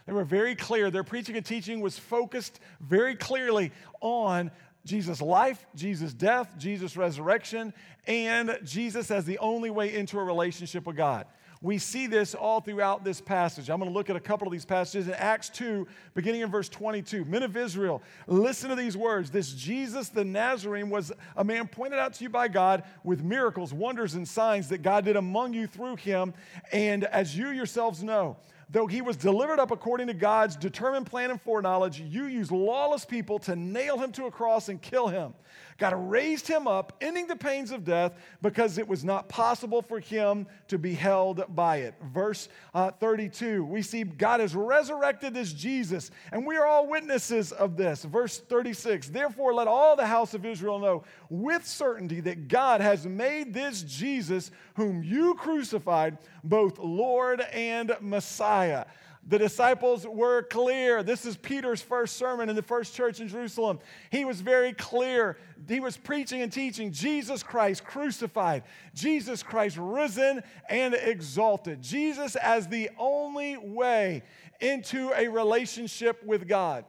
[0.06, 0.89] They were very clear.
[0.89, 4.52] Their preaching and teaching was focused very clearly on
[4.86, 7.74] Jesus' life, Jesus' death, Jesus' resurrection,
[8.08, 11.28] and Jesus as the only way into a relationship with God.
[11.63, 13.69] We see this all throughout this passage.
[13.69, 16.50] I'm going to look at a couple of these passages in Acts 2, beginning in
[16.50, 17.24] verse 22.
[17.26, 19.30] Men of Israel, listen to these words.
[19.30, 23.74] This Jesus the Nazarene was a man pointed out to you by God with miracles,
[23.74, 26.34] wonders, and signs that God did among you through him.
[26.71, 28.38] And as you yourselves know,
[28.71, 33.05] though he was delivered up according to God's determined plan and foreknowledge, you used lawless
[33.05, 35.34] people to nail him to a cross and kill him.
[35.77, 39.99] God raised him up, ending the pains of death, because it was not possible for
[39.99, 41.95] him to be held by it.
[42.13, 47.51] Verse uh, 32, we see God has resurrected this Jesus, and we are all witnesses
[47.51, 48.03] of this.
[48.03, 53.07] Verse 36, therefore let all the house of Israel know with certainty that God has
[53.07, 54.51] made this Jesus,
[54.82, 58.86] whom you crucified, both Lord and Messiah.
[59.28, 61.04] The disciples were clear.
[61.04, 63.78] This is Peter's first sermon in the first church in Jerusalem.
[64.10, 65.38] He was very clear.
[65.67, 68.63] He was preaching and teaching Jesus Christ crucified,
[68.96, 74.24] Jesus Christ risen and exalted, Jesus as the only way
[74.60, 76.86] into a relationship with God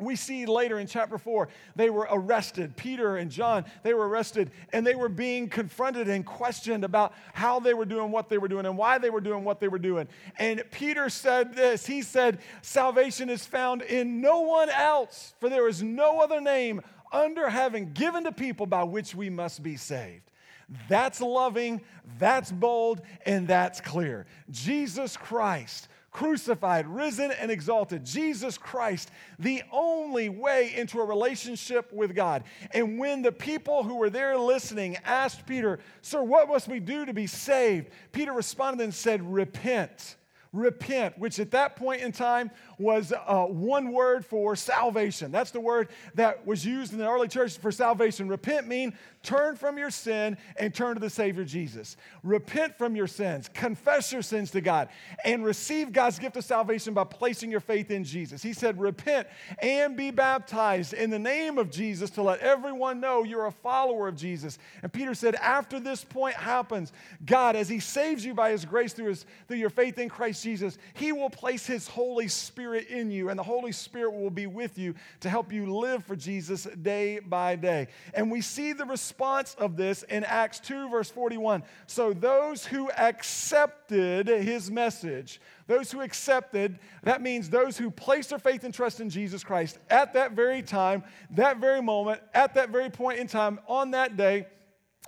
[0.00, 2.76] we see later in chapter 4 they were arrested.
[2.76, 7.60] Peter and john they were arrested and they were being confronted and questioned about how
[7.60, 9.78] they were doing what they were doing and why they were doing what they were
[9.78, 10.08] doing.
[10.38, 11.86] And peter said this.
[11.86, 16.82] He said salvation is found in no one else for there is no other name
[17.12, 20.30] under heaven given to people by which we must be saved.
[20.88, 21.80] That's loving
[22.18, 24.26] that's bold and that's clear.
[24.50, 28.04] Jesus christ crucified, risen, and exalted.
[28.04, 32.44] Jesus Christ, the only way into a relationship with God.
[32.72, 37.06] And when the people who were there listening asked Peter, Sir, what must we do
[37.06, 37.90] to be saved?
[38.12, 40.16] Peter responded and said, Repent
[40.52, 45.30] repent, which at that point in time was uh, one word for salvation.
[45.30, 48.26] That's the word that was used in the early church for salvation.
[48.28, 51.96] Repent mean turn from your sin and turn to the Savior Jesus.
[52.24, 54.88] Repent from your sins, confess your sins to God,
[55.24, 58.42] and receive God's gift of salvation by placing your faith in Jesus.
[58.42, 59.28] He said, Repent
[59.60, 64.08] and be baptized in the name of Jesus to let everyone know you're a follower
[64.08, 64.58] of Jesus.
[64.82, 66.92] And Peter said, After this point happens,
[67.24, 70.39] God, as He saves you by His grace through, his, through your faith in Christ
[70.42, 74.46] Jesus, He will place His Holy Spirit in you, and the Holy Spirit will be
[74.46, 77.88] with you to help you live for Jesus day by day.
[78.14, 81.62] And we see the response of this in Acts 2, verse 41.
[81.86, 88.38] So those who accepted His message, those who accepted, that means those who placed their
[88.38, 92.70] faith and trust in Jesus Christ at that very time, that very moment, at that
[92.70, 94.46] very point in time, on that day,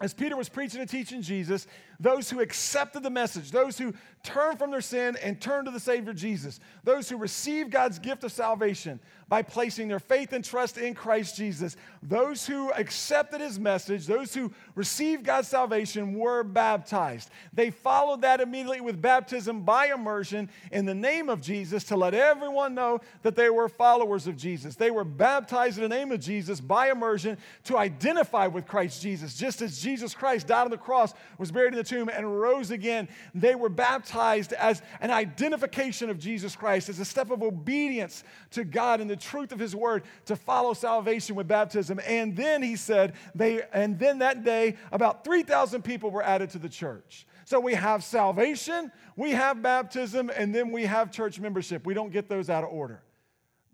[0.01, 1.67] as Peter was preaching and teaching Jesus,
[2.01, 3.93] those who accepted the message, those who
[4.23, 8.23] turned from their sin and turn to the Savior Jesus, those who received God's gift
[8.23, 13.59] of salvation by placing their faith and trust in Christ Jesus, those who accepted his
[13.59, 17.31] message, those who received God's salvation were baptized.
[17.53, 22.15] They followed that immediately with baptism by immersion in the name of Jesus to let
[22.15, 24.77] everyone know that they were followers of Jesus.
[24.77, 29.35] They were baptized in the name of Jesus by immersion to identify with Christ Jesus,
[29.35, 32.71] just as Jesus Christ died on the cross, was buried in the tomb, and rose
[32.71, 33.09] again.
[33.35, 38.65] They were baptized as an identification of Jesus Christ, as a step of obedience to
[38.65, 42.01] God and the truth of His word to follow salvation with baptism.
[42.07, 46.59] And then he said, they, and then that day, about 3,000 people were added to
[46.59, 47.27] the church.
[47.45, 51.85] So we have salvation, we have baptism, and then we have church membership.
[51.85, 53.03] We don't get those out of order.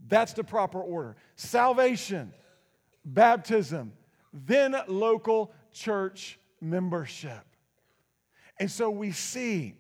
[0.07, 2.33] That's the proper order salvation,
[3.05, 3.93] baptism,
[4.33, 7.45] then local church membership.
[8.59, 9.75] And so we see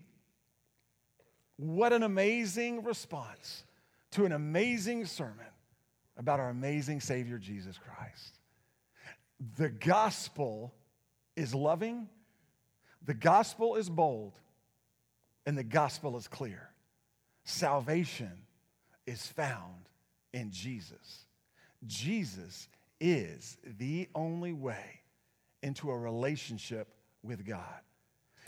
[1.58, 3.64] what an amazing response
[4.12, 5.46] to an amazing sermon
[6.16, 8.38] about our amazing Savior, Jesus Christ.
[9.56, 10.72] The gospel
[11.36, 12.08] is loving,
[13.04, 14.32] the gospel is bold,
[15.46, 16.70] and the gospel is clear.
[17.44, 18.32] Salvation
[19.06, 19.88] is found
[20.32, 21.26] in Jesus.
[21.86, 22.68] Jesus
[23.00, 25.00] is the only way
[25.62, 26.88] into a relationship
[27.22, 27.80] with God.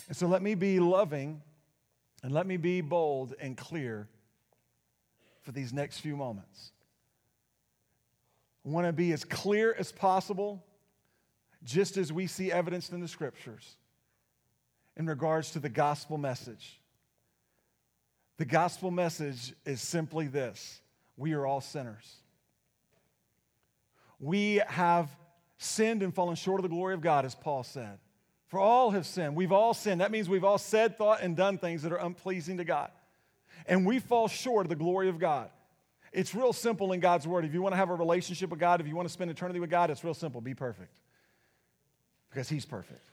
[0.09, 1.43] And so let me be loving
[2.23, 4.09] and let me be bold and clear
[5.43, 6.73] for these next few moments.
[8.65, 10.63] I want to be as clear as possible,
[11.65, 13.77] just as we see evidenced in the scriptures
[14.97, 16.79] in regards to the gospel message.
[18.37, 20.81] The gospel message is simply this
[21.17, 22.17] we are all sinners.
[24.19, 25.09] We have
[25.57, 27.99] sinned and fallen short of the glory of God, as Paul said.
[28.51, 29.37] For all have sinned.
[29.37, 30.01] We've all sinned.
[30.01, 32.91] That means we've all said, thought, and done things that are unpleasing to God.
[33.65, 35.51] And we fall short of the glory of God.
[36.13, 37.45] It's real simple in God's word.
[37.45, 39.61] If you want to have a relationship with God, if you want to spend eternity
[39.61, 40.41] with God, it's real simple.
[40.41, 40.99] Be perfect.
[42.29, 43.09] Because He's perfect.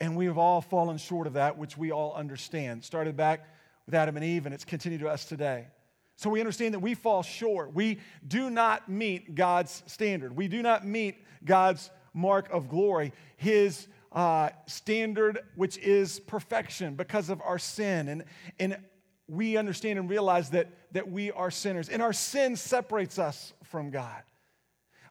[0.00, 2.84] And we have all fallen short of that, which we all understand.
[2.84, 3.48] Started back
[3.86, 5.66] with Adam and Eve, and it's continued to us today.
[6.14, 7.74] So we understand that we fall short.
[7.74, 10.36] We do not meet God's standard.
[10.36, 17.28] We do not meet God's mark of glory, His uh, standard, which is perfection because
[17.28, 18.08] of our sin.
[18.08, 18.24] And,
[18.58, 18.78] and
[19.26, 21.88] we understand and realize that, that we are sinners.
[21.88, 24.22] And our sin separates us from God.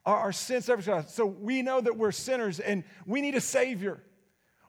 [0.05, 1.13] Our, our sin separates us.
[1.13, 4.01] So we know that we're sinners and we need a Savior.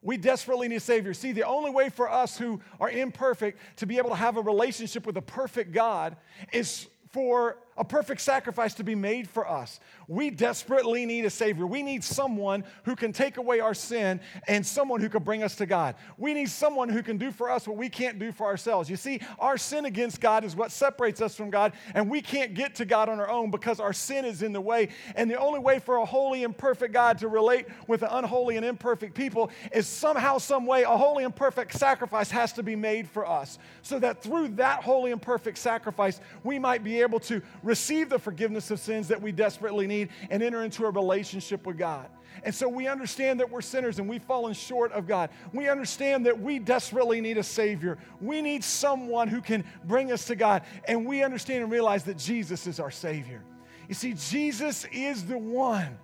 [0.03, 1.15] We desperately need a Savior.
[1.15, 4.43] See, the only way for us who are imperfect to be able to have a
[4.43, 6.17] relationship with a perfect God
[6.53, 9.81] is for a perfect sacrifice to be made for us.
[10.07, 11.67] We desperately need a Savior.
[11.67, 15.57] We need someone who can take away our sin and someone who can bring us
[15.57, 15.97] to God.
[16.19, 18.89] We need someone who can do for us what we can't do for ourselves.
[18.89, 22.55] You see, our sin against God is what separates us from God, and we can't
[22.55, 24.89] get to God on our own because our sin is in the way.
[25.17, 28.57] And the only way for a holy and perfect God to relate with an unholy
[28.57, 32.77] and imperfect people is somehow, some way, a holy and perfect sacrifice has to be
[32.77, 37.21] made for us so that through that holy and perfect sacrifice, we might be able
[37.21, 41.67] to receive the forgiveness of sins that we desperately need and enter into a relationship
[41.67, 42.09] with God.
[42.43, 45.31] And so we understand that we're sinners and we've fallen short of God.
[45.53, 47.99] We understand that we desperately need a Savior.
[48.21, 50.63] We need someone who can bring us to God.
[50.87, 53.43] And we understand and realize that Jesus is our Savior.
[53.89, 55.99] You see, Jesus is the one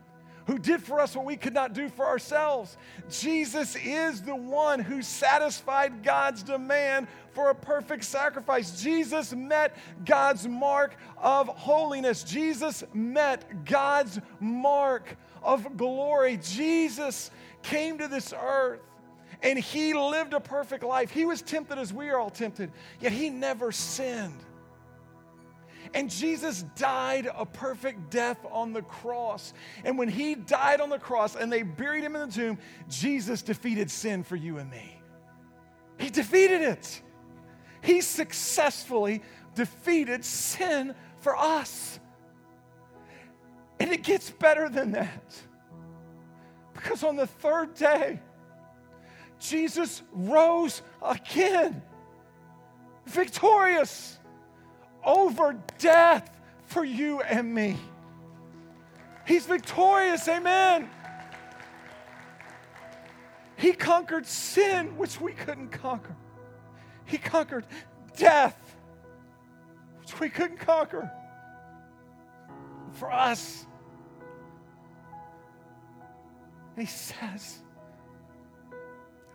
[0.47, 2.76] who did for us what we could not do for ourselves.
[3.09, 8.82] Jesus is the one who satisfied God's demand for a perfect sacrifice.
[8.82, 12.24] Jesus met God's mark of holiness.
[12.24, 16.38] Jesus met God's mark of glory.
[16.43, 17.30] Jesus
[17.62, 18.80] came to this earth
[19.43, 21.11] and he lived a perfect life.
[21.11, 22.70] He was tempted as we are all tempted,
[23.01, 24.38] yet he never sinned.
[25.93, 29.53] And Jesus died a perfect death on the cross.
[29.84, 33.43] And when he died on the cross and they buried him in the tomb, Jesus
[33.43, 35.01] defeated sin for you and me.
[35.99, 37.03] He defeated it.
[37.82, 39.22] He successfully
[39.55, 41.99] defeated sin for us.
[43.80, 45.34] And it gets better than that.
[46.72, 48.20] Because on the third day,
[49.41, 51.82] Jesus rose again,
[53.07, 54.19] victorious
[55.05, 56.30] over death
[56.66, 57.76] for you and me.
[59.26, 60.88] He's victorious, amen.
[63.57, 66.16] He conquered sin, which we couldn't conquer.
[67.05, 67.66] He conquered
[68.16, 68.57] death,
[70.01, 71.11] which we couldn't conquer.
[72.92, 73.66] For us,
[76.76, 77.59] and he says,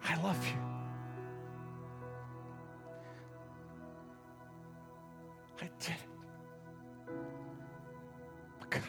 [0.04, 0.75] I love you.
[5.62, 5.96] I did it
[8.60, 8.84] because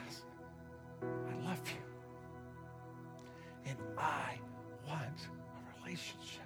[1.03, 3.71] I love you.
[3.71, 4.39] And I
[4.87, 6.43] want a relationship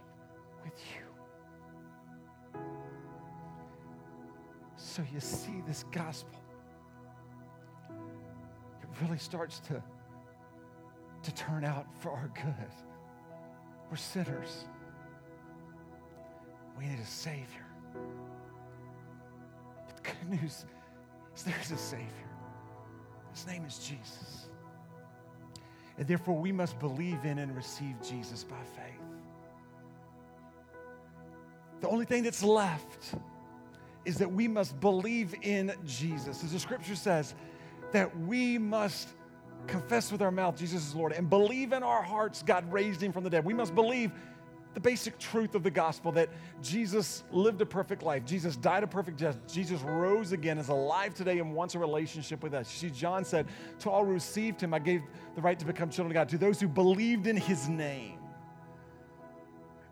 [0.64, 2.60] with you.
[4.76, 6.40] So you see, this gospel,
[8.82, 9.82] it really starts to,
[11.22, 12.54] to turn out for our good.
[13.90, 14.66] We're sinners.
[16.78, 17.69] We need a Savior
[20.20, 20.64] good news
[21.36, 22.06] is there's a Savior.
[23.32, 24.48] His name is Jesus.
[25.98, 29.00] And therefore, we must believe in and receive Jesus by faith.
[31.80, 33.14] The only thing that's left
[34.04, 36.42] is that we must believe in Jesus.
[36.42, 37.34] As the scripture says,
[37.92, 39.08] that we must
[39.66, 43.12] confess with our mouth Jesus is Lord and believe in our hearts God raised him
[43.12, 43.44] from the dead.
[43.44, 44.10] We must believe
[44.74, 46.28] the basic truth of the gospel that
[46.62, 48.24] Jesus lived a perfect life.
[48.24, 49.36] Jesus died a perfect death.
[49.52, 52.68] Jesus rose again, is alive today, and wants a relationship with us.
[52.68, 53.46] See, John said,
[53.80, 55.02] To all who received him, I gave
[55.34, 58.18] the right to become children of God, to those who believed in his name.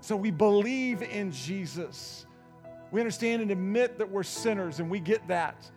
[0.01, 2.27] So we believe in Jesus.
[2.93, 5.69] We understand and admit that we're sinners, and we get that.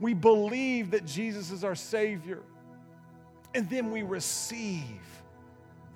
[0.00, 2.42] We believe that Jesus is our Savior.
[3.54, 5.00] And then we receive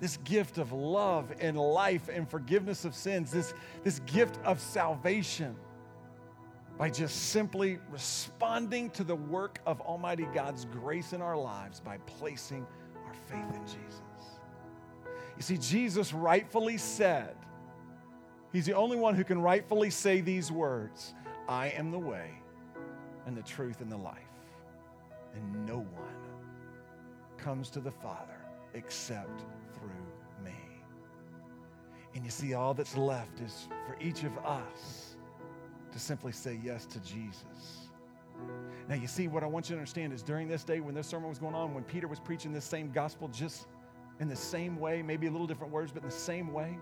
[0.03, 3.53] this gift of love and life and forgiveness of sins, this,
[3.85, 5.55] this gift of salvation
[6.77, 11.99] by just simply responding to the work of Almighty God's grace in our lives by
[11.99, 12.67] placing
[13.05, 14.01] our faith in Jesus.
[15.37, 17.37] You see, Jesus rightfully said,
[18.51, 21.13] He's the only one who can rightfully say these words
[21.47, 22.29] I am the way
[23.25, 24.17] and the truth and the life.
[25.33, 28.42] And no one comes to the Father
[28.73, 29.41] except
[29.73, 30.55] through me.
[32.15, 35.15] And you see, all that's left is for each of us
[35.91, 37.89] to simply say yes to Jesus.
[38.89, 41.07] Now, you see, what I want you to understand is during this day when this
[41.07, 43.67] sermon was going on, when Peter was preaching this same gospel just
[44.19, 46.77] in the same way, maybe a little different words, but in the same way,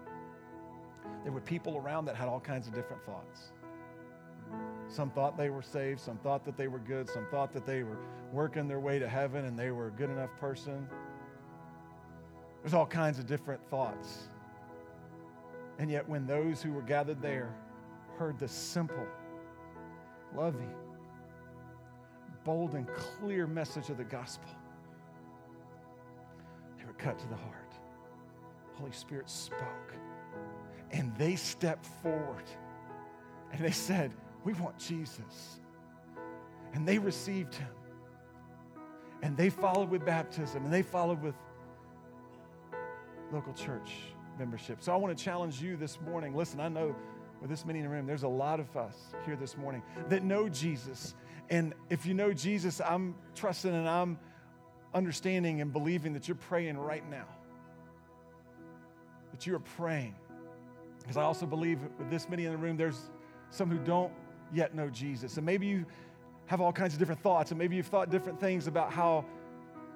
[1.24, 3.52] there were people around that had all kinds of different thoughts.
[4.88, 7.84] Some thought they were saved, some thought that they were good, some thought that they
[7.84, 7.98] were
[8.34, 10.88] working their way to heaven and they were a good enough person.
[12.62, 14.28] There's all kinds of different thoughts.
[15.80, 17.56] And yet, when those who were gathered there
[18.18, 19.08] heard the simple,
[20.36, 20.74] loving,
[22.44, 24.50] bold, and clear message of the gospel,
[26.78, 27.74] they were cut to the heart.
[28.74, 29.94] Holy Spirit spoke.
[30.92, 32.44] And they stepped forward
[33.52, 34.12] and they said,
[34.44, 35.60] We want Jesus.
[36.74, 37.70] And they received him.
[39.22, 41.36] And they followed with baptism and they followed with
[43.32, 43.92] local church
[44.38, 44.82] membership.
[44.82, 46.36] So I want to challenge you this morning.
[46.36, 46.96] Listen, I know
[47.40, 50.24] with this many in the room, there's a lot of us here this morning that
[50.24, 51.16] know Jesus.
[51.50, 54.20] And if you know Jesus, I'm trusting and I'm
[54.94, 57.26] understanding and believing that you're praying right now.
[59.32, 60.16] That you are praying.
[61.00, 63.10] Because I also believe with this many in the room, there's
[63.50, 64.14] some who don't
[64.54, 65.38] yet know Jesus.
[65.38, 65.86] And maybe you
[66.46, 69.26] have all kinds of different thoughts, and maybe you've thought different things about how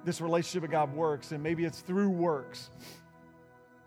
[0.04, 2.70] this relationship with God works, and maybe it's through works.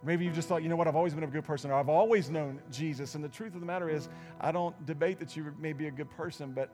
[0.02, 1.90] Maybe you just thought, you know what, I've always been a good person, or I've
[1.90, 3.16] always known Jesus.
[3.16, 4.08] And the truth of the matter is,
[4.40, 6.70] I don't debate that you may be a good person, but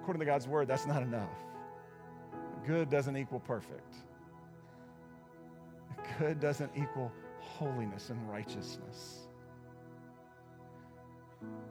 [0.00, 1.30] according to God's word, that's not enough.
[2.66, 3.94] Good doesn't equal perfect,
[6.18, 9.26] good doesn't equal holiness and righteousness.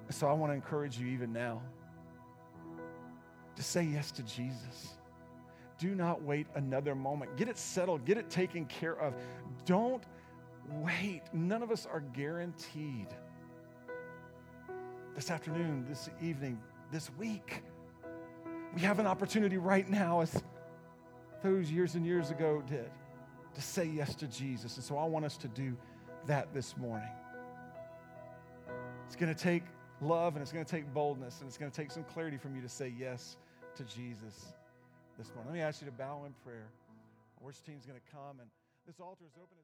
[0.09, 1.61] So I want to encourage you even now
[3.55, 4.95] to say yes to Jesus.
[5.77, 7.35] Do not wait another moment.
[7.37, 9.15] Get it settled, get it taken care of.
[9.65, 10.03] Don't
[10.69, 11.21] wait.
[11.33, 13.07] None of us are guaranteed
[15.15, 16.59] this afternoon, this evening,
[16.91, 17.63] this week.
[18.73, 20.41] We have an opportunity right now, as
[21.43, 22.89] those years and years ago did,
[23.53, 24.75] to say yes to Jesus.
[24.77, 25.77] And so I want us to do
[26.25, 27.11] that this morning.
[29.05, 29.63] It's going to take
[30.01, 32.55] love and it's going to take boldness and it's going to take some clarity from
[32.55, 33.37] you to say yes
[33.75, 34.53] to Jesus
[35.17, 35.51] this morning.
[35.51, 36.67] Let me ask you to bow in prayer.
[37.39, 38.49] Our worship team's going to come and
[38.87, 39.57] this altar is open